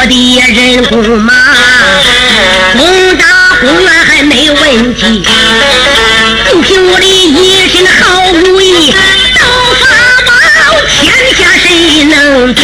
[0.00, 1.34] 我的人工马，
[2.72, 3.26] 攻打
[3.60, 5.22] 公园还没问题。
[6.48, 8.94] 就凭我的一身好武艺，
[9.38, 9.84] 刀法
[10.24, 10.32] 宝，
[10.88, 12.62] 天下谁能敌？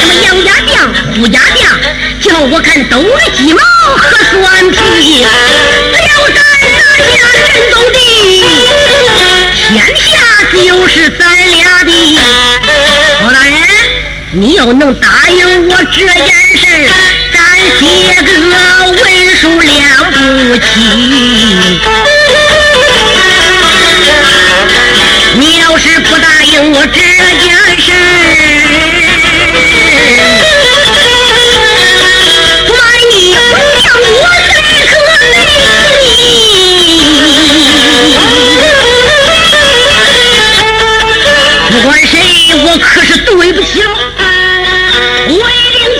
[0.00, 1.78] 什么杨家将、胡家将，
[2.20, 3.62] 叫我看都了鸡毛
[3.94, 5.24] 和蒜皮。
[5.92, 6.42] 只要咱
[6.74, 7.96] 拿下人都的，
[9.68, 10.10] 天下
[10.52, 11.92] 就是咱俩的。
[14.36, 16.66] 你要能答应我这件事，
[17.32, 17.38] 咱
[17.78, 18.28] 写个
[18.90, 19.00] 文
[19.36, 20.60] 书了不起。
[25.34, 27.00] 你要是不答应我这
[27.38, 27.92] 件事，
[32.66, 32.76] 恐怕
[33.08, 33.14] 你
[33.84, 34.52] 让我再
[34.90, 34.92] 可
[36.02, 36.04] 你。
[41.70, 42.12] 不管谁，
[42.64, 43.90] 我可是对不起了。
[45.34, 45.93] 出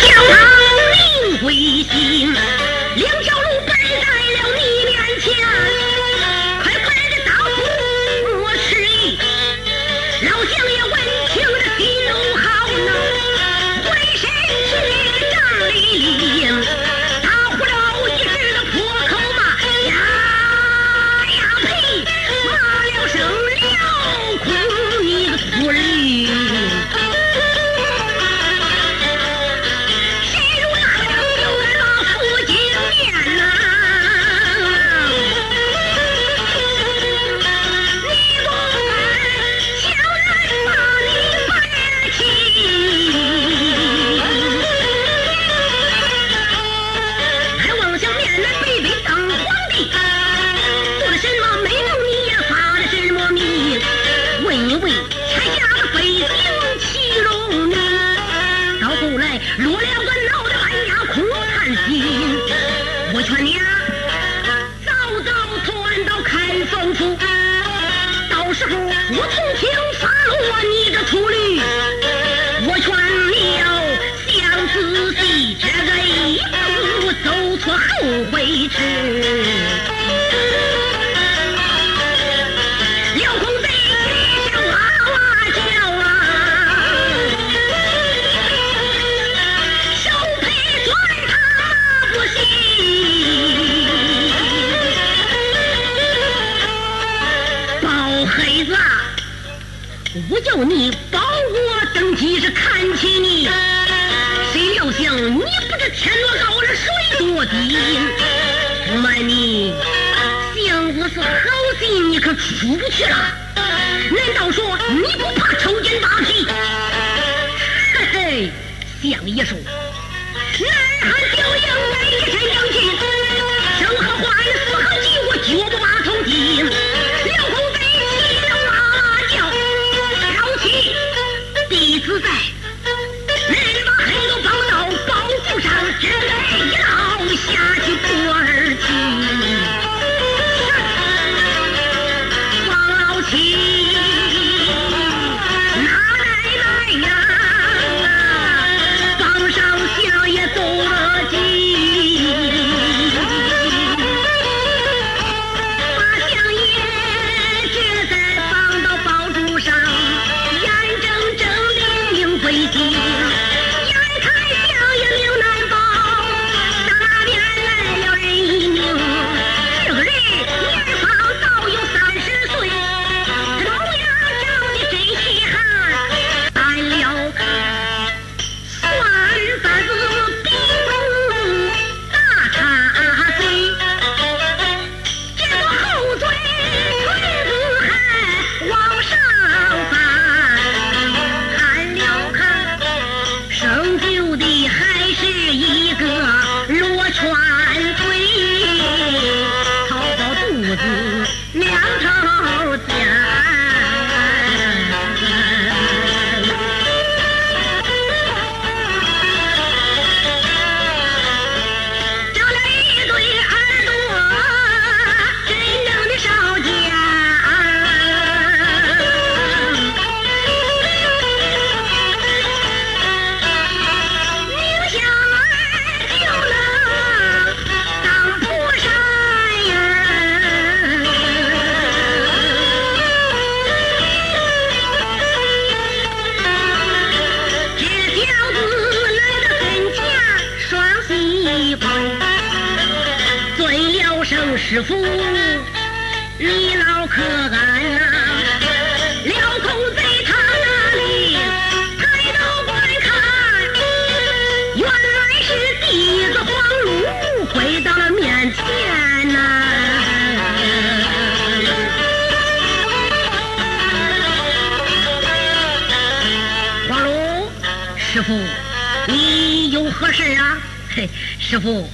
[271.55, 271.89] 师傅，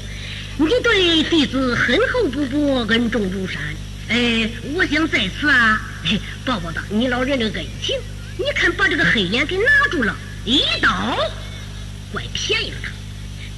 [0.57, 3.61] 你对弟子很厚不薄，恩重如山。
[4.09, 7.95] 哎，我想在此啊，哎，报报答你老人的恩情。
[8.39, 10.17] 你看，把这个黑脸给拿住了，
[10.47, 11.15] 一刀，
[12.11, 12.91] 怪便宜了他。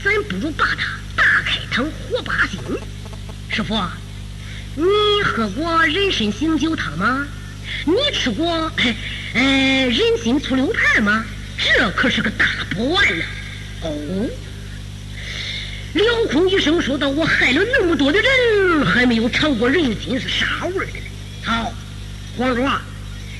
[0.02, 2.58] 咱不如把他大开膛，活八星。
[3.48, 3.80] 师傅，
[4.74, 4.84] 你
[5.22, 7.24] 喝过人参醒酒汤吗？
[7.84, 8.72] 你吃过
[9.34, 9.40] 呃
[9.86, 11.24] 人参醋溜盘吗？
[11.56, 13.24] 这可是个大补丸呐！
[13.82, 14.28] 哦，
[15.94, 21.04] 辽空一声说道：“我害了那么多的人，还没有尝过人心是啥味儿的呢。”
[21.44, 21.72] 好，
[22.38, 22.80] 黄蓉啊，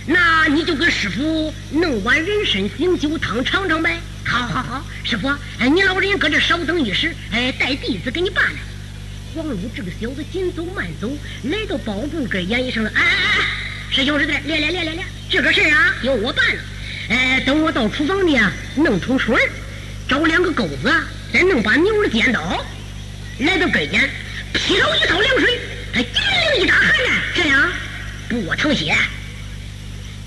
[0.07, 3.99] 那你就给师傅弄碗人参醒酒汤尝尝呗。
[4.25, 5.29] 好好好，师傅，
[5.59, 8.61] 哎，你老人搁这稍等一时，哎，带弟子给你办来。
[9.35, 11.11] 黄蓉这个小子紧走慢走，
[11.45, 12.93] 来到包公跟严医生了。
[12.95, 13.47] 哎哎哎，
[13.91, 16.63] 师兄师弟，来来来来来，这个事儿啊，由我办了。
[17.09, 19.37] 哎，等我到厨房里啊，弄桶水，
[20.07, 20.89] 找两个钩子
[21.33, 22.65] 啊，再弄把牛的尖刀，
[23.39, 24.09] 来到跟前，
[24.53, 25.61] 劈头一槽凉水，
[25.95, 26.23] 哎，金
[26.55, 27.73] 铃一打寒战，这样
[28.29, 28.95] 不淌血。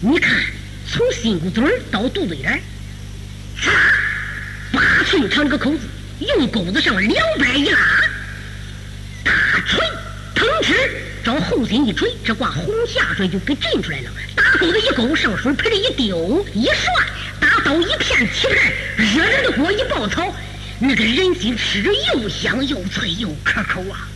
[0.01, 0.35] 你看，
[0.91, 2.59] 从心骨嘴儿到肚子眼儿，
[3.61, 3.71] 嚓，
[4.71, 5.79] 八寸长这个口子，
[6.19, 7.79] 用钩子上两边一拉，
[9.23, 9.31] 大
[9.67, 9.79] 锤
[10.33, 10.73] 腾哧
[11.23, 14.11] 照后心一锤，这挂红下水就给震出来了。
[14.35, 17.07] 大钩子一勾，上水盆里一丢，一涮，
[17.39, 20.35] 大刀一片起盘，热热的锅一爆炒，
[20.79, 24.07] 那个人心吃着又香又脆又可口啊！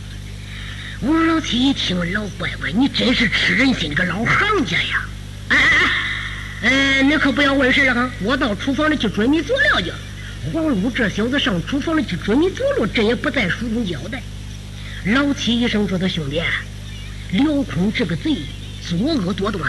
[1.00, 5.08] 我老七一听，老乖乖，你真是吃人心个老行家呀！
[5.48, 8.10] 哎哎哎，你可不要问事了哈！
[8.22, 9.90] 我到厨房里去准备佐料去。
[10.52, 14.22] 黄禄这小子上厨房里去准备佐料，这也不在书中交代。
[15.06, 16.42] 老七一声说的兄弟，
[17.32, 18.36] 辽空这个贼
[18.86, 19.64] 作恶多端，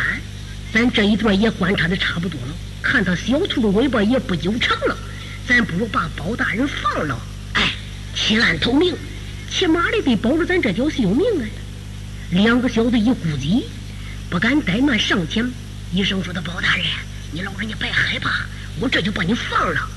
[0.74, 4.98] 咱这一段也观察的差不多了，看他小兔的尾巴也不久长了，
[5.48, 7.20] 咱不如把包大人放了，
[7.54, 7.74] 哎，
[8.16, 8.96] 弃暗投明，
[9.50, 11.46] 起码的得保住咱这条性命啊！
[12.30, 13.66] 两个小子一估计，
[14.30, 15.52] 不敢怠慢上前。
[15.94, 16.86] 医生说的包大人，
[17.32, 18.46] 你老人家别害怕，
[18.80, 19.90] 我这就把你放了。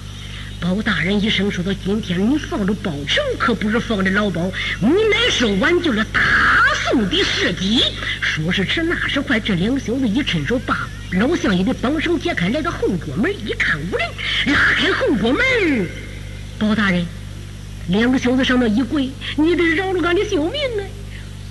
[0.61, 4.50] 包大人一声说到：“今天你放着包成，可不是放着老包，
[4.81, 6.20] 你乃是挽救了大
[6.85, 7.82] 宋的事迹。
[8.20, 14.08] 说时迟，那时快，这两个小子一伸手把老相爷的绑绳解开，来到后桌门，一看无人，
[14.46, 15.42] 拉开后桌门。
[16.58, 17.06] 包大人，
[17.88, 20.82] 两个小子上那一跪，你得饶了俺的性命啊！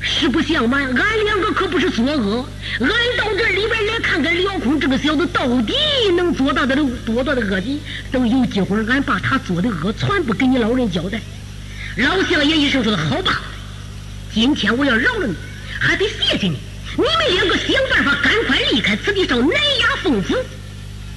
[0.02, 2.46] 实不相瞒，俺两个可不是作恶，
[2.80, 5.74] 俺到这里边来看看辽空这个小子到底
[6.18, 6.76] 能做到的
[7.06, 7.80] 多大的恶极。
[8.12, 11.22] 等有机会，俺把他做的恶全部给你老人交代。
[11.96, 13.42] 老相爷一声说好吧，
[14.34, 15.36] 今天我要饶了你，
[15.80, 16.58] 还得谢谢你。
[16.96, 20.36] 你们两个想办法，赶快离开此地，上南衙奉府，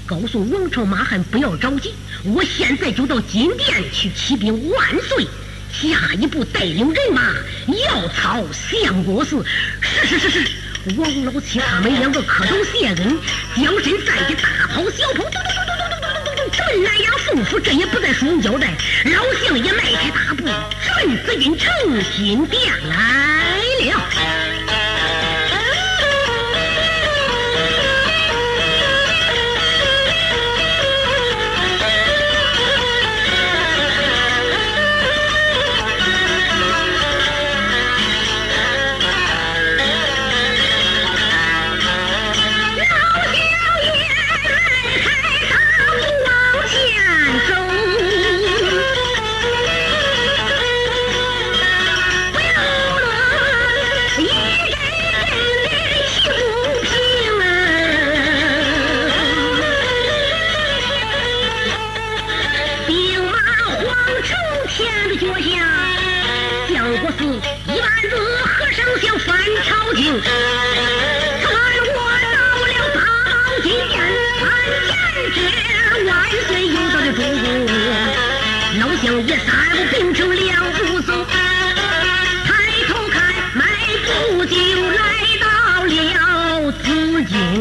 [0.07, 5.27] 告诉王朝马汉不要着急，我现在就到金殿去起兵万岁。
[5.73, 7.35] 下一步带领人马
[7.67, 9.45] 要操相国寺。
[9.83, 10.49] 是是是是，
[10.97, 13.19] 王老七他们两个磕头谢恩，
[13.57, 17.61] 将身散去，大跑小跑，嘟嘟嘟嘟嘟嘟嘟嘟，直奔南衙奉府。
[17.61, 18.75] 这也不在书中交代。
[19.05, 20.47] 老相爷迈开大步，
[20.83, 21.71] 直奔紫禁城
[22.17, 23.59] 金殿来
[23.91, 24.46] 了。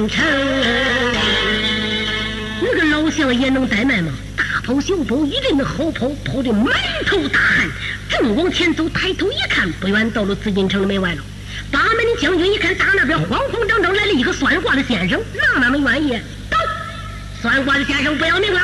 [0.07, 0.25] 城。
[2.61, 4.11] 那个老相爷能怠慢吗？
[4.35, 6.73] 大跑小跑，一阵好跑，跑得满
[7.05, 7.69] 头大汗，
[8.09, 11.21] 正往前走，抬头一看，不远到了紫禁城的门外了。
[11.71, 16.11] 八门的将军一看，打那边慌慌张张来了一个算卦的先生，哪那么愿意？
[16.49, 16.57] 走，
[17.41, 18.59] 算卦的先生不要命了，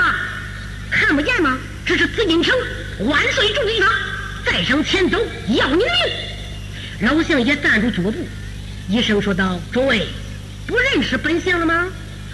[0.89, 1.57] 看不见吗？
[1.86, 2.55] 这是紫禁城，
[3.00, 3.89] 万岁注意他，
[4.45, 5.17] 再上前走
[5.50, 5.86] 要你的
[7.00, 7.10] 命。
[7.10, 8.15] 老相爷站住脚步，
[8.88, 10.07] 一声说道：“诸位，
[10.71, 11.85] 不认识本相了吗？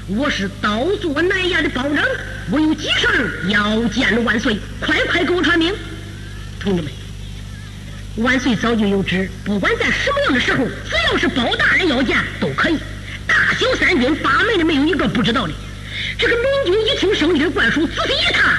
[0.10, 2.06] 我是刀作南衙的包拯，
[2.51, 5.74] 我有急事要见万岁，快快给我传命。”
[6.62, 6.91] 同志们。
[8.17, 12.77] 万岁早就有旨，不管在什么样的时候，只要是包大人要见，都可以。
[13.25, 15.53] 大小三军八门的没有一个不知道的。
[16.20, 18.56] 这个明军一听圣旨灌输，仔细一看，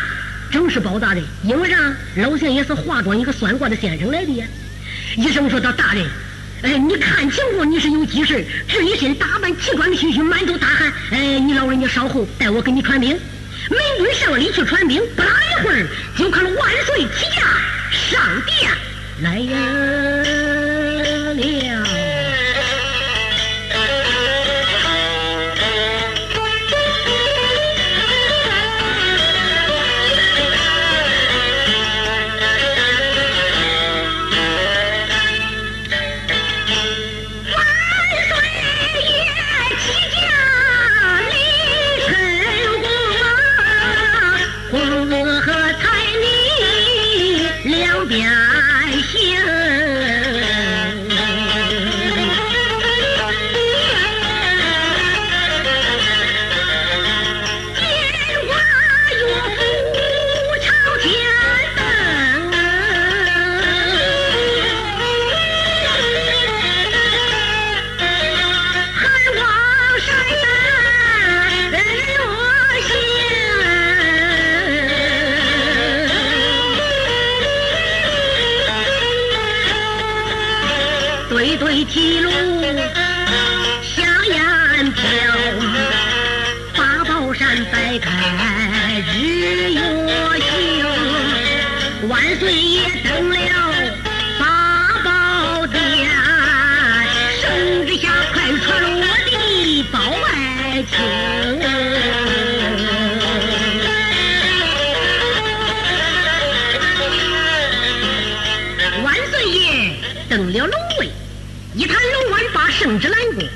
[0.51, 1.23] 正是包大人。
[1.45, 1.77] 因为啥？
[2.17, 4.45] 老相也是化妆一个算卦的先生来的呀。
[5.17, 6.05] 医生说道：“大人，
[6.63, 10.93] 哎，你看情况，你是有急事，这一身打扮奇装异服，满头大汗。
[11.13, 13.19] 哎，你老人家稍后，带我给你传兵。”
[13.71, 15.87] 门军上里去传兵，不大一会儿，
[16.17, 17.43] 就看万岁起驾
[17.93, 18.71] 上殿。
[19.21, 20.38] 来呀。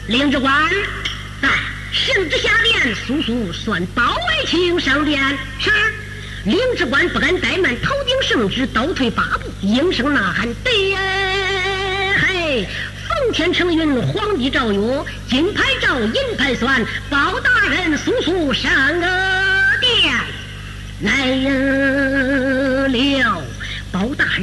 [0.08, 0.52] 领旨官，
[1.40, 1.48] 在
[1.90, 5.20] 圣旨下殿，速速算包爱卿上殿。
[5.58, 5.70] 是。
[6.44, 10.94] 领旨官不敢怠慢，头顶圣旨，倒退八步，应声呐喊：“对
[12.16, 12.66] 嘿！
[13.08, 19.06] 奉天承运，皇帝诏曰：金牌照，银牌算，包大人速速上个
[19.80, 20.12] 殿
[21.02, 21.26] 来
[22.88, 23.41] 了。”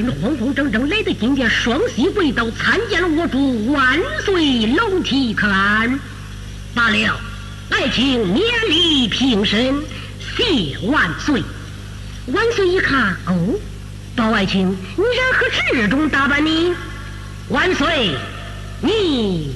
[0.05, 5.99] 慌慌张张来到金殿，双膝跪倒，参见了我主万岁龙体看。
[6.75, 7.19] 罢了，
[7.69, 9.75] 爱卿免礼平身，
[10.19, 11.41] 谢万岁。
[12.27, 13.59] 万岁一看，哦，
[14.15, 16.75] 包爱卿，你然何这种打扮呢？
[17.49, 18.15] 万岁，
[18.81, 19.55] 你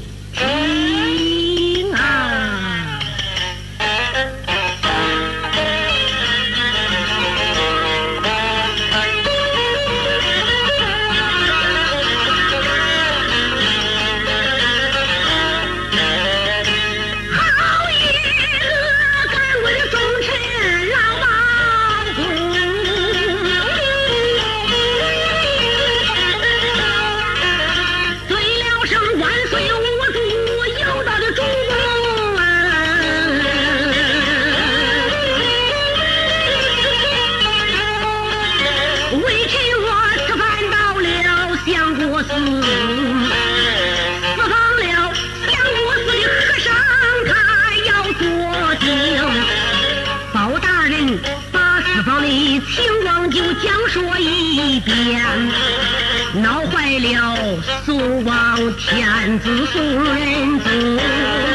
[57.84, 61.53] 了宋王天子孙祖，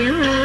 [0.00, 0.39] you.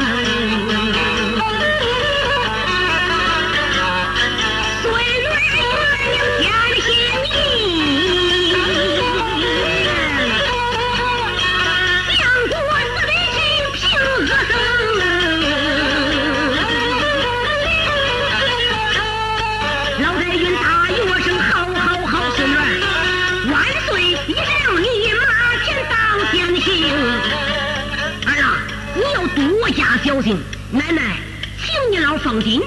[30.16, 31.18] 高兴，奶奶，
[31.58, 32.62] 请你老放心。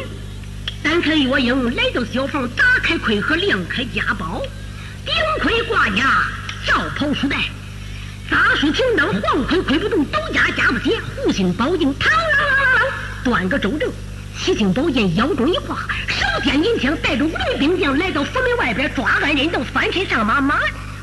[0.82, 4.42] 单看岳英来到小房，打开盔盒，亮开家宝，
[5.02, 6.26] 顶盔挂甲，
[6.66, 7.38] 罩袍束带，
[8.30, 13.90] 扎书停当，黄盔盔不动，斗家夹不起，护心宝镜，嘡啷啷啷啷，断个周正，
[14.38, 15.74] 七星宝剑腰中一挂，
[16.06, 20.60] 手剑银枪，带着五位兵将来到府门外边抓案人，等翻身上马，马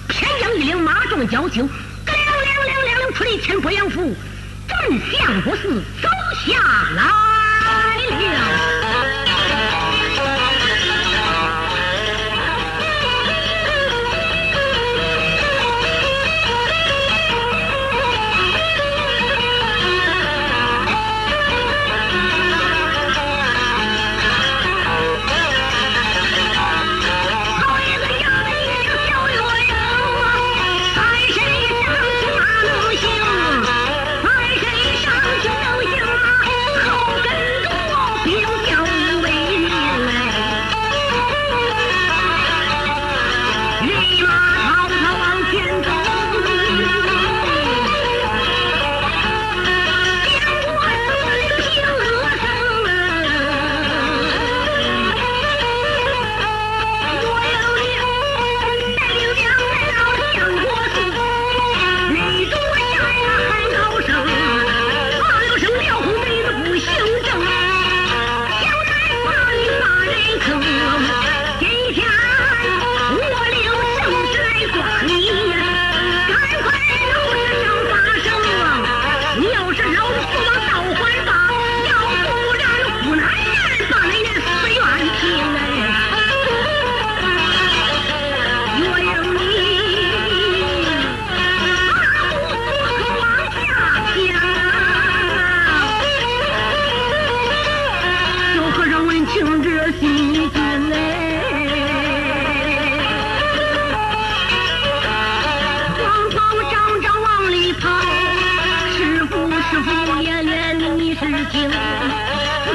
[0.10, 1.67] 偏将一领马壮交情，
[2.05, 4.15] 亮亮亮亮亮出离千坡杨府。
[4.87, 5.63] 更像不是
[5.99, 6.09] 周
[6.45, 6.61] 下
[6.95, 7.24] 了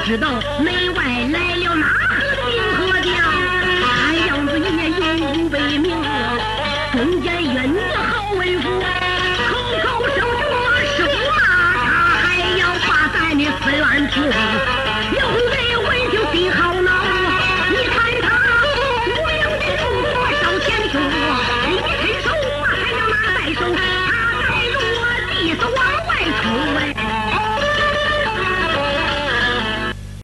[0.04, 1.99] 知道门外来了哪。